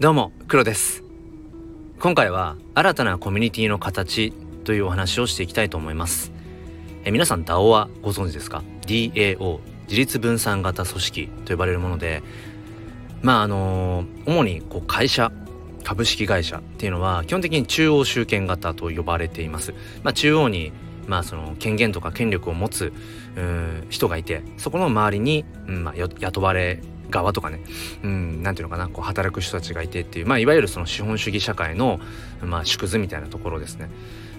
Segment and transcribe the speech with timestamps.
[0.00, 1.02] どうも、黒です。
[1.98, 4.32] 今回は新たなコミュニティの形
[4.62, 6.30] というお話をしていきたいと思います。
[7.04, 9.58] え皆さん DAO はご存知ですか ?DAO
[9.88, 12.22] 自立分散型組織と呼ばれるもので
[13.22, 15.32] まああの主にこう会社
[15.82, 19.74] 株式会社っていうのは基本的に中央集権型と呼ばれています。
[20.04, 20.70] まあ、中央に
[21.08, 22.92] まあその権限とか権力を持つ
[23.90, 26.80] 人がいてそこの周りに、うんまあ、雇われ
[27.10, 27.60] 側とかね、
[28.02, 32.00] うん、なんていうのかな、こう働く人たちがいてっていう、まあ、いわゆるその資本主義社会の、
[32.42, 33.88] まあ、縮図みたいなところですね。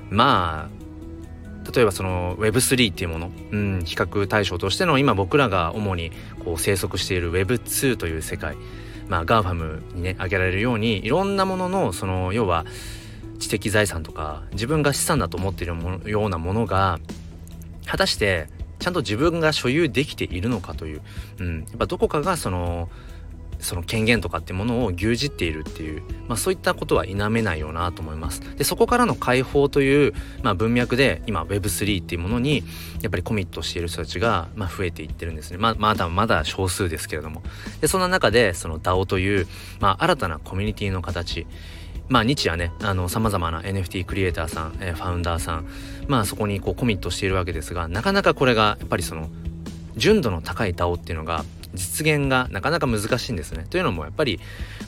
[0.10, 6.12] まあ、例えばその Web3 っていうもの、うん、比較対象としての今僕らが主に
[6.44, 8.56] こう生息している Web2 という世界、
[9.08, 12.66] まあ GAFAM にね、挙げられるように、いろんなものの、その、要は、
[13.40, 17.00] 知的財産とか、自分が資産だと思っているようなものが、
[17.86, 18.48] 果たして
[18.80, 21.02] ちゃんと自分が所有できているのかという、
[21.40, 22.90] うん、やっぱどこかがその
[23.60, 28.40] その権限とかってものを牛耳っているっていう、まあ、そういったことは否めないよなと思います。
[28.56, 30.14] でそこからの解放という、
[30.44, 32.64] まあ、文脈で今 Web3 っていうものに
[33.02, 35.58] やっぱりコミットしている人たちが、まあ、増えていってるんですね。
[35.58, 37.44] ま、まだまだ少数ですけれども。
[37.82, 39.48] でそんな中でその DAO という、
[39.82, 41.46] まあ、新たなコミュニティの形
[42.10, 45.68] まあ日夜ねあの様々な NFT クリエイターさん、えー、ファウンダーさん
[46.08, 49.30] まあそこにこうコミットしているわけですがなかなかこれがやっぱりその
[49.96, 53.66] 純度の高い DAO っていうのが実現がなかなか難しいんですね。
[53.70, 54.40] というのもやっぱり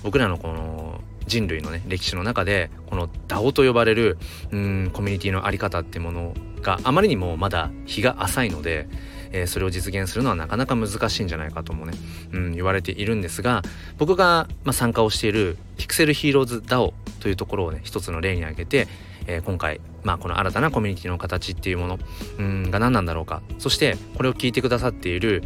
[0.04, 4.18] 僕らのこの人類のね歴史の中でこの DAO と呼ばれる
[4.52, 8.88] うんコミュニティの在り方っていうものがあまりにもまだ日が浅いので
[9.32, 11.94] えー、それを実現するのはなかなか難しいんじゃないかともね、
[12.34, 13.62] うん、言われているんですが
[13.98, 18.88] 僕が、まあ、参加をしているピクセルヒーローズ DAO というところをね一つの例に挙げて、
[19.28, 22.00] えー、今回、まあ、この新たなコミュニティの形っていうもの、
[22.40, 23.42] うん、が何なんだろうか。
[23.60, 25.44] そしてこれを聞いてくださっている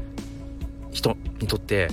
[0.91, 1.89] 人にとって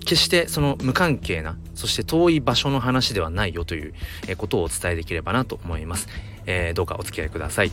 [0.00, 3.94] 決してその無関係なそして遠い場所の話ではないよという
[4.36, 6.08] ことをお伝えできればなと思います、
[6.46, 7.72] えー、どうかお付き合いください、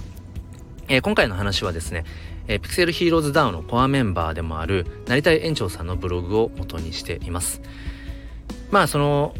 [0.87, 2.05] えー、今回の話はですね
[2.47, 7.61] えー、ピクセルヒーローズダウンのコアメンバーでもある成田園長さんのブログを元にしています。
[8.71, 9.33] まあその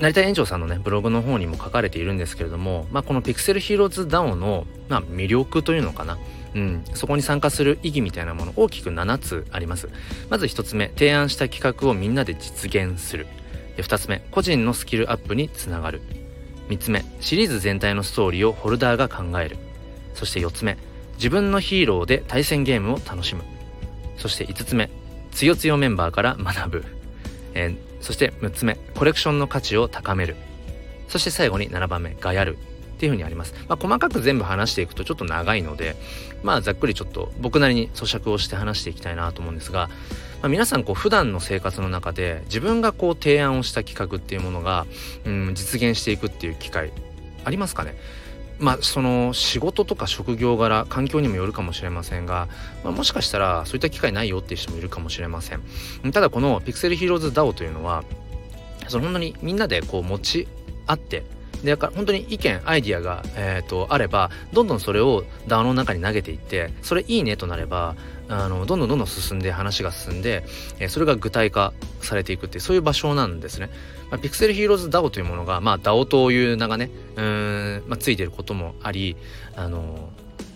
[0.00, 6.18] 成田園長さんのねブログの方にも書かれているんですけれども、まあ、このピクセルヒーローズダウンの、まあ、魅力というのかな、
[6.54, 9.88] うん、そこに参加する意義みたいなもの大きく7つあります。
[10.28, 13.26] まず1つ目提案した企画をみんなで実現する。
[13.76, 16.02] で2つ目個人のスキルアップにつながる。
[16.68, 19.56] 3つ目シリーズ全体のストーリーをホルダーが考える。
[20.14, 20.76] そして4つ目
[21.14, 23.44] 自分のヒーローで対戦ゲームを楽しむ。
[24.16, 24.90] そして5つ目
[25.32, 26.84] つよつよメンバーから学ぶ、
[27.54, 30.36] えー、そして6つ目コレクションの価値を高める。
[31.08, 32.58] そして最後に7番目がやる。
[32.92, 35.96] っていうふうにあります、まあ、細かく全部話していくとちょっと長いので
[36.44, 39.88] まあざっくりちょっと僕なりに咀嚼をして話していきたいなと思うんですが、
[40.40, 44.86] まあ、皆さんこう普段の生活の中で自分がこう提案をした企画っていうものが、
[45.24, 46.92] うん、実現していくっていう機会
[47.44, 47.96] ありますかね？
[48.62, 52.48] まあその仕事とか職業柄環境にもよるかもしれませんが、
[52.84, 55.62] まあ、もしかしたらそういった機会ないよっていう人もいるかもしれません。
[56.12, 58.04] ただこの Pixel Heroes DAO というのは
[58.86, 60.48] その本当にみんなでこう持ち
[60.86, 61.24] 合って
[61.62, 67.94] で本当に意見アイディアが、えーと、あればどんどんそれを DAO の中に投げていってそれいいねとなれば
[68.28, 70.44] あのどんどんどんどん進んで話が進んで、
[70.80, 73.70] えー、それが具体化されていくっていうそういう場所なんですね。
[74.10, 79.16] まあ、ピクセルヒーローズ DAO というものが、まあ、DAO という名がねうん、まあ、ついてることもあり
[79.56, 80.10] あの、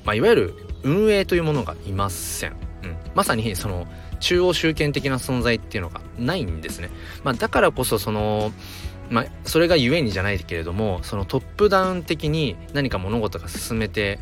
[0.05, 2.53] まあ、いわゆる運営というものがいません。
[2.83, 3.87] うん、まさにその
[4.21, 6.91] 中央集権的な存在っていうのがないんですね。
[7.25, 8.53] まあ、だからこそその
[9.11, 14.19] まあ、それがゆえにじゃないけれどもそのトップダウン的に何か物事が進めて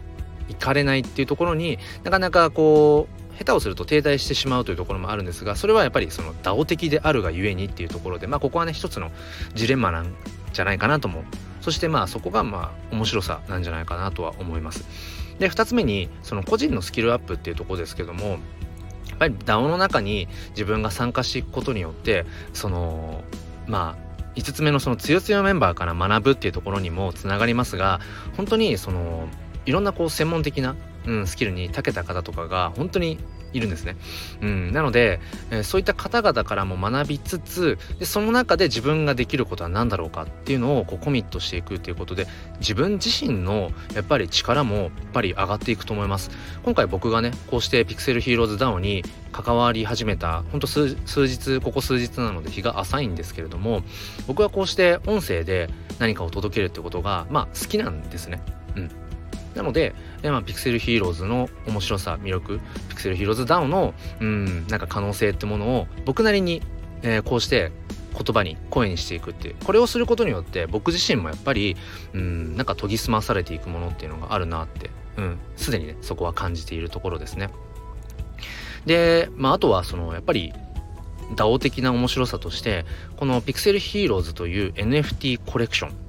[0.48, 9.10] いかれないっていうところになかなかこう下手をすると停滞してしまうというところもあるんですがそれはやっぱりその DAO 的であるがゆえにっていうところでまあここはね一つの
[9.54, 10.14] ジレンマなん
[10.52, 11.24] じゃないかなとも
[11.60, 14.84] そしてまあそこがまあ面白さなんじゃないかなとは思います
[15.38, 18.38] で2つ目にその個人のスキルアップっていうところですけども
[19.14, 23.22] やっぱり DAO の中に自分が参加していくことによってその
[23.66, 24.04] まあ
[24.34, 28.00] 5つ目のその強強メンバーから学ぶっていうところにもつながりますが
[28.36, 29.28] 本当にその
[29.66, 30.74] いろんなこう専門的な、
[31.06, 33.18] うん、スキルに長けた方とかが本当に
[33.54, 33.96] いるんですね。
[34.42, 35.20] うん、なので、
[35.50, 42.26] え、そういった方々からも学びつつでその中で自分ができることは何だろうかっていうのをこうコミットしていくっていうことで
[42.58, 46.30] 自分自身のやっぱり力もやっぱり上がっていくと思います。
[46.64, 50.96] 今回僕がねこうしてピクセルヒーローズダウンに関わり始めたほんと数
[51.26, 53.82] 日ここ数日なので日が浅いんですけれども
[54.26, 55.68] 僕はこうして音声で
[55.98, 58.42] 何かを届けるってことがまあ好きなんですね。
[58.76, 59.03] うん
[59.54, 66.62] なので、えまあ、ピクセルヒーローズの面白さ、魅力、ピクセルヒーローズダウンの、うん、なんか可能性ってものを僕なりに、
[67.02, 67.70] えー、こうして
[68.14, 71.76] 言葉に声にしていくっていうこれをすることによって僕自身もやっぱり
[72.14, 77.50] うんなんか研ぎ澄まされていくものっていうのがあるなってうんすでにねそこは感じているところですね。
[78.86, 80.52] でまああとはそのやっぱり
[81.34, 82.84] DAO 的な面白さとして
[83.16, 86.03] この Pixel Heroes という NFT コレクション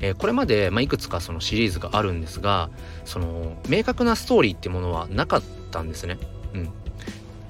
[0.00, 2.70] えー、これまで、まあ、いくつかそのシリーズがあるんですが
[3.04, 6.18] その明確なストーリーってものはなかったんですね。
[6.54, 6.70] うん、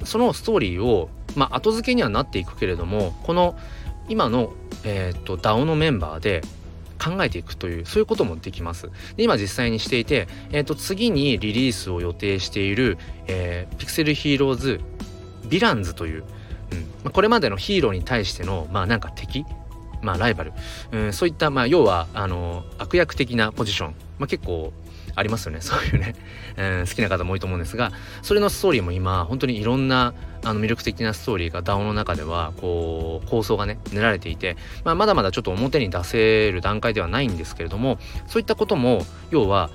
[0.05, 3.57] そのストーリーを、まあ、後付けにはなっていくけれどもこの
[4.09, 4.53] 今の、
[4.85, 6.43] えーと、DAO のメンバーで
[7.03, 8.91] 考えていくというそういうこともできます。
[9.17, 14.81] で今実際にしていて、えーと、次にリリースを予定している、えー、 Pixel Heroes
[15.45, 16.25] Villains という、
[16.73, 19.47] うんまあ、これまでのヒーローに対してのまあなんか敵
[20.03, 20.53] まあライバル、
[20.93, 24.73] うん、そういったまあ要はあの悪役的なポジション、まあ、結構
[25.17, 25.61] ありますよね。
[25.63, 26.15] そういうね、
[26.57, 27.93] えー、好きな方も多いと思うんですが
[28.23, 39.71] それのストーリーも今本当にいろんなあの魅力的なストーリーが DAO の中ではこう構想がね練られていて、まあ、まだまだちょっと表に出せる段階ではないんですけれどもそういったことも要は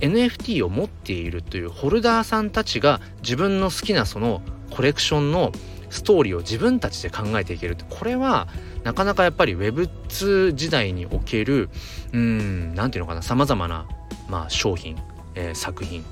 [0.00, 5.52] NFT を持っているというホルダーさんたちが自分の好きなそのコレクションの
[5.90, 8.48] ストーリーを自分たちで考えていけるこれは
[8.84, 11.70] なかなかやっぱり Web2 時代における
[12.12, 13.86] うん何て言うのかなさまざまな
[14.28, 14.96] まあ、商品、
[15.34, 16.04] えー、作品、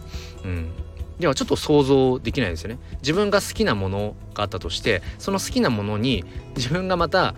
[0.45, 0.71] うん、
[1.21, 2.79] ではちょっと想像できないですよね。
[3.01, 6.25] 自分が好きなものがあったとしてその好きなものに
[6.57, 7.35] 自分がまた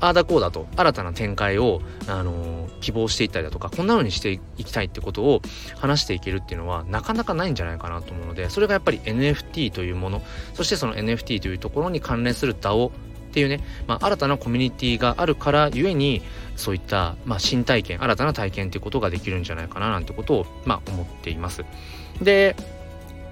[0.00, 5.42] ああだこうだと新たな展開を、あのー、希望していったりだとかこんな風にしていきたいってことを
[5.76, 10.22] 話していけるっていうのはなかなかないんじゃないかなと思うのでそれがやっぱり NFT というもの
[10.54, 12.92] そしてその NFT というところに関連する DAO
[13.28, 16.22] っていうね、まあ、新たなコミュニティがあるからゆえに
[16.56, 21.64] そういった、まあ、新体験新たな体験っていうことができるんじゃないかななんてことを、まあ、思っています。
[22.22, 22.56] で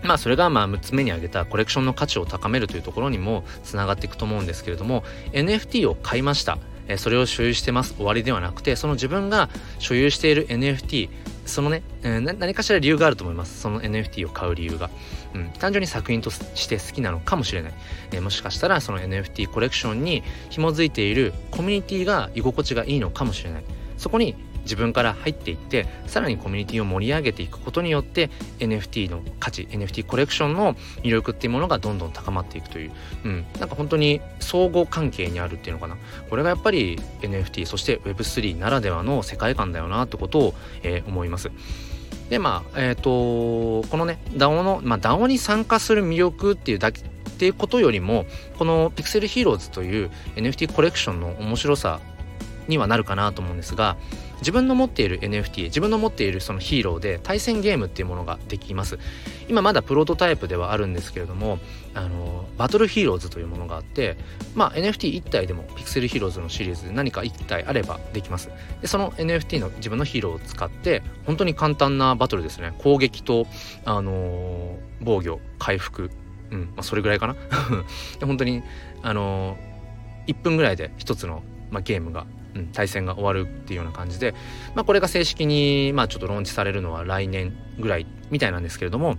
[0.02, 5.02] まあそれがまあ6つ目に挙げたコレクションの価値を高めるというところにもつながっていくと思うんですけれども
[5.32, 7.94] NFT を買いましたえそれを所有してます。
[7.94, 9.48] 終わりではなくてその自分が
[9.78, 11.08] 所有している NFT
[11.46, 13.60] そのね、えー、何かしら理由があると思います。
[13.60, 14.90] その NFT を買う理由が、
[15.34, 17.74] うん、単純に作品として好きなのかもしれない、
[18.12, 23.64] えー、もしかしたらその NFT コレクションに紐づいているコミュニティが居心地がいいのかもしれない。
[23.96, 24.34] そこに
[24.66, 32.92] 自分から入っていってさらにコミュニティを盛り上げていくことによって NFT の価値 NFT コレクションの魅力っていうものがどんどん高まっていくという、
[33.24, 35.96] うん、なんか本当に相互関係にあるっていうのかな。
[36.28, 41.50] これがやっぱり NFT そして Web3 ならではの世界観だよなってことを、えー、思います。
[42.28, 48.24] でまあえっ、ー、とこのね DAO の、まあ、DAO に参加する魅力っていうだけっていうことよりも
[48.58, 52.00] この Pixel Heroes という NFT コレクションの面白さ
[52.68, 53.96] にはなるかなと思うんですが
[54.38, 58.98] 自分の持っている NFT 自分の持っているそのヒーローで対戦ゲームっていうものができます。
[59.48, 61.58] 今まだプロトタイプではあるんですけれども
[61.94, 64.16] あのバトルヒーローズというものがあって
[64.54, 68.50] まあ NFT1 体でもピクセルヒーローズのシリーズで何か1体あればできます。
[68.82, 72.74] でその NFT の自分のヒーローを使って本当に簡単なバトルですね。
[72.78, 73.46] 攻撃と
[73.84, 76.10] あの防御回復。
[76.48, 77.36] うんまあ、それぐらいかな。
[78.24, 78.62] 本当に
[79.02, 82.26] あのー、1分ぐらいで一つの、まあ、ゲームが
[82.56, 84.34] うん、対戦が終わるっていうような感じで、
[84.74, 89.16] まあ、これが正式に、まあ、ちょっとローンチされるのは来年ぐらいみたいなんですけれども、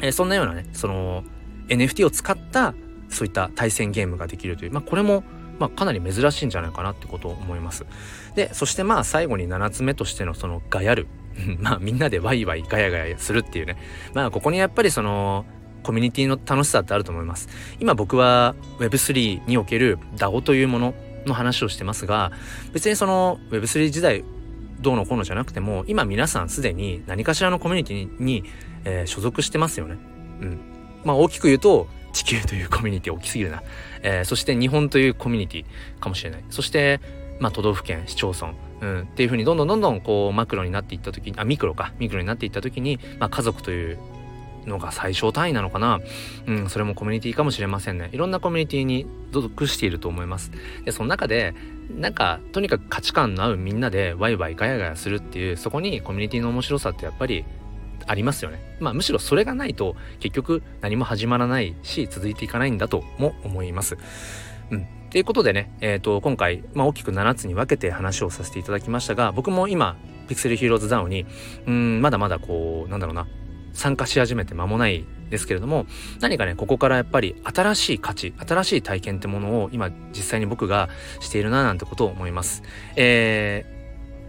[0.00, 1.24] えー、そんなようなねその
[1.68, 2.74] NFT を使った
[3.08, 5.24] そういった対戦ゲームができるという、まあ、これも
[5.58, 7.86] まあ、かなり珍しいんじゃないかなってことを思います。
[8.34, 11.06] でそしてまあ最後に7つ目としてのそのガヤる
[11.60, 13.76] まあみんなでワイワイガヤガヤするっていうね
[14.12, 15.44] まあここにやっぱりその
[15.84, 17.48] コミュニティの楽しさってあると思います。
[17.78, 20.94] 今僕は Web3 における DAO というもの
[21.26, 22.32] の話をしてますが
[22.72, 24.24] 別にその Web3 時代
[24.80, 28.44] どうのこうのじゃなくても今皆さんすでに何かしらのコミュニティに、
[28.84, 29.96] えー、所属してますよね。
[30.40, 30.60] うん。
[31.04, 33.62] まあ大きく言うと地球というコミュニティ大きすぎるな。
[34.02, 36.44] えー、そして日本というコミュニティかもしれない。
[36.50, 37.00] そして
[37.38, 43.98] まあ都道府県市町村、うん、っていうふうにどんどんどんどんこうマクロになっていった時にあミクロかミクロになっていった時に、まあ、家族という
[44.66, 46.00] のが最小単位なのかな
[46.46, 48.10] うん、それもコミュニティかもしれませんね。
[48.12, 50.52] いろんなコミュニティに属していると思います。
[50.84, 51.54] で、その中で、
[51.90, 57.44] なんか、とにかく価値観の合うみんなでワイワイガヤガヤするっていう、そこにコミュニティの面白さってやっぱり
[58.06, 58.76] ありますよね。
[58.80, 63.96] まあむしろそれがないと結局何も始まらないし続いていかないんだとも思います。
[64.70, 64.86] うん。
[65.10, 71.26] ということでね、えっ、ー、と、今回、まあ大きく7つに分けて話をさせていただきましたが、僕も今、ピクセルヒーローズダウンに、
[71.66, 73.26] うん、まだまだこう、なんだろうな、
[73.72, 75.86] 参加し始めて間もないですけれども
[76.20, 80.88] 何かねここからやっぱり新しい価値新しい体験ってものを今実際に僕が
[81.20, 82.62] しているななんてことを思います。
[82.96, 83.64] え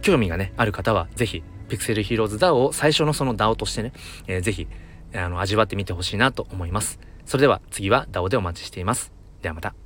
[0.00, 3.92] 興味がねある方は是非ピクセルヒーローズ DAO を最初のその DAO としてね、
[4.26, 4.66] えー、ぜひ
[5.14, 6.98] あの味わってみてほしいなと思います。
[7.26, 9.12] それでは次は DAO でお待ちしています。
[9.42, 9.83] ではまた。